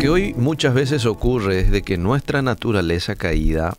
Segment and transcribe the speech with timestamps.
[0.00, 3.76] que hoy muchas veces ocurre es de que nuestra naturaleza caída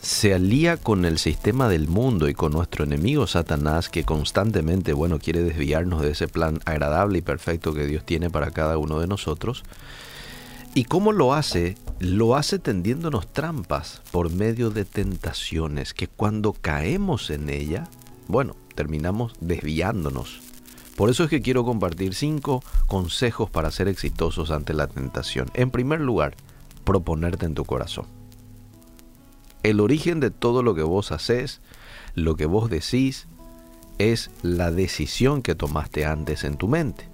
[0.00, 5.18] se alía con el sistema del mundo y con nuestro enemigo Satanás que constantemente, bueno,
[5.18, 9.08] quiere desviarnos de ese plan agradable y perfecto que Dios tiene para cada uno de
[9.08, 9.62] nosotros.
[10.72, 11.76] ¿Y cómo lo hace?
[11.98, 17.88] Lo hace tendiéndonos trampas por medio de tentaciones que cuando caemos en ella,
[18.26, 20.47] bueno, terminamos desviándonos.
[20.98, 25.48] Por eso es que quiero compartir cinco consejos para ser exitosos ante la tentación.
[25.54, 26.34] En primer lugar,
[26.82, 28.06] proponerte en tu corazón.
[29.62, 31.60] El origen de todo lo que vos haces,
[32.16, 33.28] lo que vos decís,
[33.98, 37.08] es la decisión que tomaste antes en tu mente.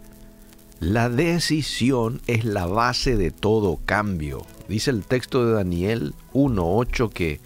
[0.80, 4.46] La decisión es la base de todo cambio.
[4.66, 7.38] Dice el texto de Daniel 1.8 que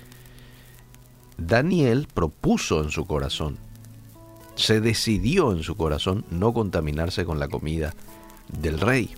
[1.36, 3.58] Daniel propuso en su corazón,
[4.58, 7.94] se decidió en su corazón no contaminarse con la comida
[8.60, 9.14] del rey.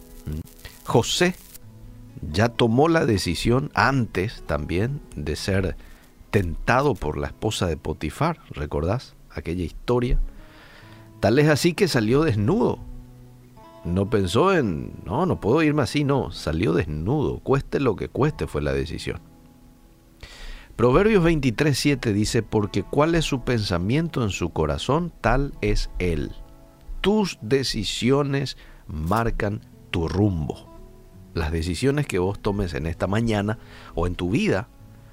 [0.84, 1.34] José
[2.30, 5.76] ya tomó la decisión antes también de ser
[6.30, 10.20] tentado por la esposa de Potifar, ¿recordás aquella historia?
[11.18, 12.78] Tal es así que salió desnudo
[13.84, 18.46] no pensó en, no, no puedo irme así, no, salió desnudo, cueste lo que cueste
[18.46, 19.20] fue la decisión.
[20.80, 26.32] Proverbios 23:7 dice, porque cuál es su pensamiento en su corazón, tal es él.
[27.02, 28.56] Tus decisiones
[28.86, 30.74] marcan tu rumbo.
[31.34, 33.58] Las decisiones que vos tomes en esta mañana
[33.94, 34.68] o en tu vida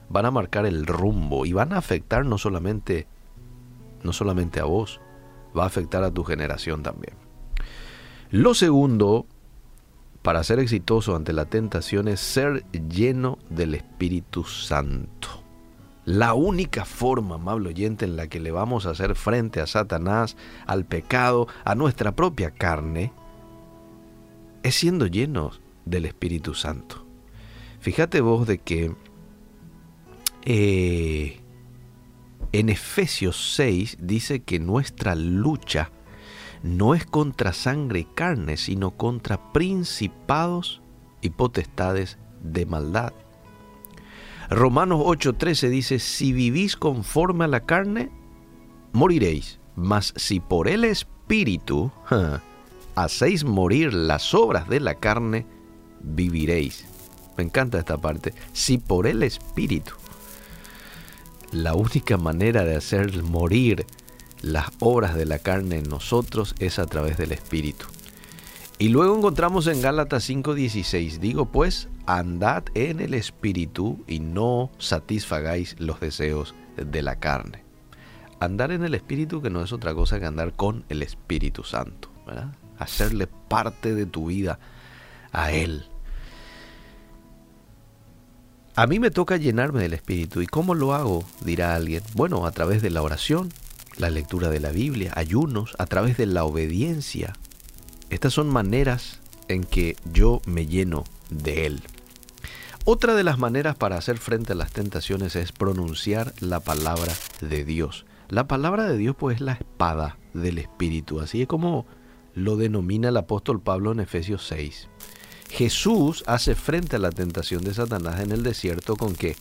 [0.07, 3.05] van a marcar el rumbo y van a afectar no solamente
[4.03, 5.01] no solamente a vos,
[5.53, 7.15] va a afectar a tu generación también.
[8.31, 9.25] Lo segundo,
[10.21, 15.43] para ser exitoso ante la tentación, es ser lleno del Espíritu Santo.
[16.07, 20.37] La única forma, amable oyente, en la que le vamos a hacer frente a Satanás,
[20.65, 23.11] al pecado, a nuestra propia carne,
[24.63, 27.05] es siendo llenos del Espíritu Santo.
[27.81, 28.95] Fíjate vos de que
[30.45, 31.41] eh,
[32.53, 35.91] en Efesios 6 dice que nuestra lucha
[36.63, 40.81] no es contra sangre y carne, sino contra principados
[41.19, 43.11] y potestades de maldad.
[44.49, 48.11] Romanos 8:13 dice, si vivís conforme a la carne,
[48.93, 51.91] moriréis, mas si por el Espíritu
[52.95, 55.45] hacéis morir las obras de la carne,
[56.01, 56.85] viviréis.
[57.37, 58.33] Me encanta esta parte.
[58.53, 59.93] Si por el Espíritu,
[61.51, 63.85] la única manera de hacer morir
[64.41, 67.85] las obras de la carne en nosotros es a través del Espíritu.
[68.79, 75.75] Y luego encontramos en Gálatas 5:16, digo pues, andad en el Espíritu y no satisfagáis
[75.77, 77.63] los deseos de la carne.
[78.39, 82.09] Andar en el Espíritu que no es otra cosa que andar con el Espíritu Santo,
[82.79, 84.59] hacerle parte de tu vida
[85.31, 85.85] a Él.
[88.75, 90.41] A mí me toca llenarme del Espíritu.
[90.41, 91.25] ¿Y cómo lo hago?
[91.43, 92.03] Dirá alguien.
[92.13, 93.49] Bueno, a través de la oración,
[93.97, 97.33] la lectura de la Biblia, ayunos, a través de la obediencia.
[98.11, 101.81] Estas son maneras en que yo me lleno de Él.
[102.89, 107.65] Otra de las maneras para hacer frente a las tentaciones es pronunciar la palabra de
[107.65, 108.05] Dios.
[108.29, 111.85] La palabra de Dios pues es la espada del Espíritu, así es como
[112.33, 114.87] lo denomina el apóstol Pablo en Efesios 6.
[115.49, 119.35] Jesús hace frente a la tentación de Satanás en el desierto con qué?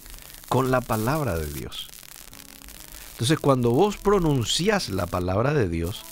[0.49, 1.87] Con la palabra de Dios.
[3.13, 6.03] Entonces cuando vos pronuncias la palabra de Dios,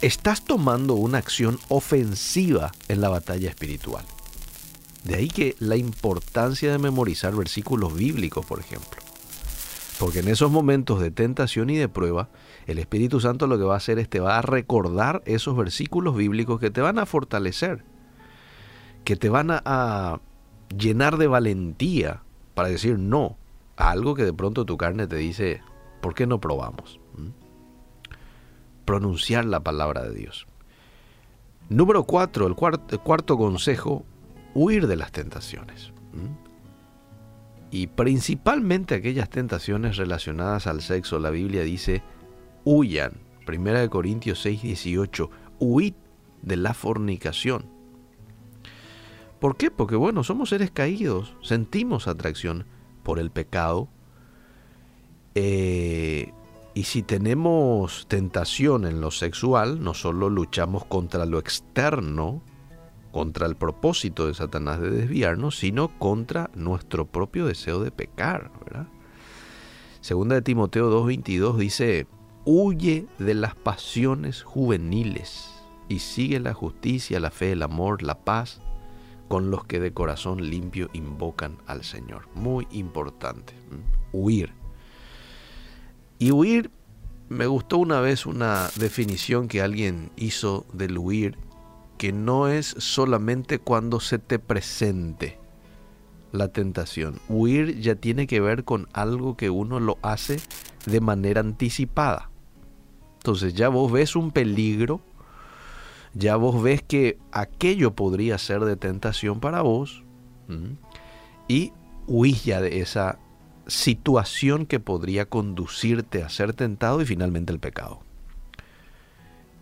[0.00, 4.06] estás tomando una acción ofensiva en la batalla espiritual.
[5.04, 9.00] De ahí que la importancia de memorizar versículos bíblicos, por ejemplo.
[9.98, 12.28] Porque en esos momentos de tentación y de prueba,
[12.66, 16.16] el Espíritu Santo lo que va a hacer es te va a recordar esos versículos
[16.16, 17.84] bíblicos que te van a fortalecer,
[19.04, 20.20] que te van a,
[20.76, 22.22] llenar de valentía
[22.54, 23.36] para decir no
[23.76, 25.62] a algo que de pronto tu carne te dice,
[26.00, 26.98] ¿Por qué no probamos?
[27.14, 27.28] ¿Mm?
[28.84, 30.46] Pronunciar la palabra de Dios.
[31.68, 34.04] Número cuatro, el cuarto, consejo,
[34.54, 35.92] huir de las tentaciones.
[37.70, 41.18] Y principalmente aquellas tentaciones relacionadas al sexo.
[41.18, 42.02] La Biblia dice,
[42.64, 43.12] huyan.
[43.46, 45.94] Primera de Corintios 6, 18, huid
[46.42, 47.66] de la fornicación.
[49.40, 49.70] ¿Por qué?
[49.70, 52.66] Porque bueno, somos seres caídos, sentimos atracción
[53.02, 53.88] por el pecado,
[55.34, 56.32] eh,
[56.74, 62.42] y si tenemos tentación en lo sexual, no solo luchamos contra lo externo,
[63.12, 68.50] contra el propósito de Satanás de desviarnos, sino contra nuestro propio deseo de pecar.
[70.00, 72.06] Segunda de Timoteo 2.22 dice,
[72.44, 75.50] huye de las pasiones juveniles
[75.88, 78.60] y sigue la justicia, la fe, el amor, la paz
[79.28, 82.28] con los que de corazón limpio invocan al Señor.
[82.34, 83.52] Muy importante.
[84.12, 84.52] Huir.
[86.18, 86.70] Y huir,
[87.28, 91.38] me gustó una vez una definición que alguien hizo del huir,
[92.00, 95.38] que no es solamente cuando se te presente
[96.32, 97.20] la tentación.
[97.28, 100.40] Huir ya tiene que ver con algo que uno lo hace
[100.86, 102.30] de manera anticipada.
[103.18, 105.02] Entonces ya vos ves un peligro,
[106.14, 110.02] ya vos ves que aquello podría ser de tentación para vos
[111.48, 111.74] y
[112.06, 113.18] huís ya de esa
[113.66, 118.00] situación que podría conducirte a ser tentado y finalmente el pecado.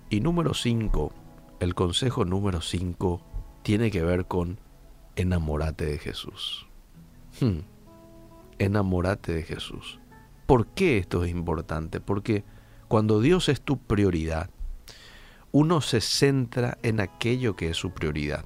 [0.09, 1.13] Y número 5,
[1.61, 3.21] el consejo número 5
[3.63, 4.59] tiene que ver con
[5.17, 6.67] enamórate de Jesús.
[7.41, 7.61] Hmm.
[8.59, 10.01] De Jesús.
[10.47, 12.01] ¿Por qué esto es importante?
[12.01, 12.45] Porque
[12.89, 14.51] cuando Dios es tu prioridad,
[15.53, 18.45] uno se centra en aquello que es su prioridad.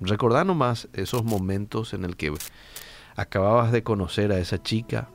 [0.00, 2.32] Recordá nomás esos momentos en el que
[3.16, 5.08] acababas de conocer a esa chica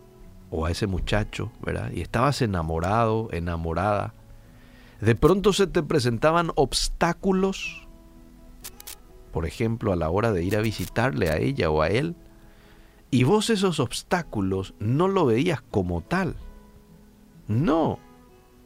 [0.49, 1.91] o a ese muchacho, ¿verdad?
[1.93, 4.13] Y estabas enamorado, enamorada.
[5.03, 7.83] De pronto se te presentaban obstáculos
[9.33, 12.15] por ejemplo, a la hora de ir a visitarle a ella o a él,
[13.09, 16.35] y vos esos obstáculos no lo veías como tal.
[17.47, 17.97] No,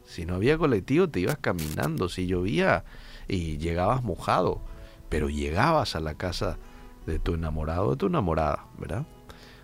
[0.04, 2.84] si no había colectivo te ibas caminando, si llovía
[3.28, 4.60] y llegabas mojado,
[5.08, 6.58] pero llegabas a la casa
[7.06, 9.06] de tu enamorado, de tu enamorada, ¿verdad?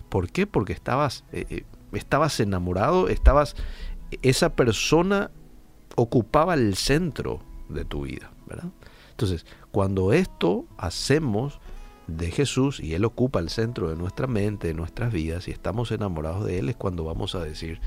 [0.09, 0.47] ¿Por qué?
[0.47, 3.57] Porque estabas, eh, eh, estabas enamorado, estabas,
[4.23, 5.31] esa persona
[5.97, 8.71] ocupaba el centro de tu vida, ¿verdad?
[9.11, 11.61] Entonces, cuando esto hacemos
[12.07, 15.91] de Jesús y Él ocupa el centro de nuestra mente, de nuestras vidas, y estamos
[15.91, 17.81] enamorados de Él, es cuando vamos a decir,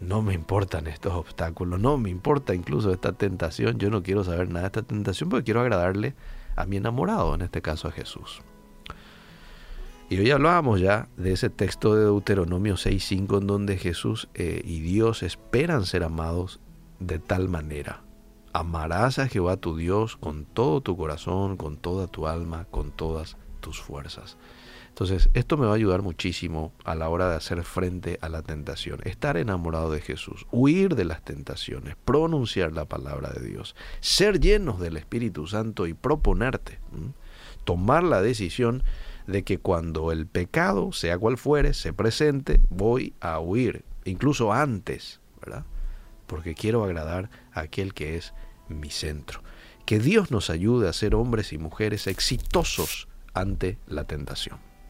[0.00, 4.48] no me importan estos obstáculos, no me importa incluso esta tentación, yo no quiero saber
[4.48, 6.14] nada de esta tentación porque quiero agradarle
[6.54, 8.42] a mi enamorado, en este caso a Jesús.
[10.10, 14.80] Y hoy hablábamos ya de ese texto de Deuteronomio 6.5 en donde Jesús eh, y
[14.80, 16.60] Dios esperan ser amados
[16.98, 18.02] de tal manera
[18.52, 23.36] Amarás a Jehová tu Dios con todo tu corazón, con toda tu alma, con todas
[23.60, 24.38] tus fuerzas.
[24.88, 28.42] Entonces, esto me va a ayudar muchísimo a la hora de hacer frente a la
[28.42, 28.98] tentación.
[29.04, 34.80] Estar enamorado de Jesús, huir de las tentaciones, pronunciar la palabra de Dios, ser llenos
[34.80, 36.80] del Espíritu Santo y proponerte,
[37.64, 38.82] tomar la decisión
[39.28, 45.20] de que cuando el pecado, sea cual fuere, se presente, voy a huir, incluso antes,
[45.40, 45.64] ¿verdad?
[46.28, 48.32] Porque quiero agradar a aquel que es
[48.68, 49.42] mi centro.
[49.84, 54.60] Que Dios nos ayude a ser hombres y mujeres exitosos ante la tentación.